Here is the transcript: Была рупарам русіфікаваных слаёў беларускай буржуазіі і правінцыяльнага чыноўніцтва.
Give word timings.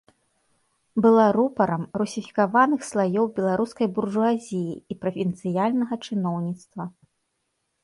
Была 1.05 1.25
рупарам 1.37 1.83
русіфікаваных 2.03 2.81
слаёў 2.89 3.29
беларускай 3.37 3.87
буржуазіі 3.99 4.73
і 4.75 4.93
правінцыяльнага 5.05 5.93
чыноўніцтва. 6.05 6.83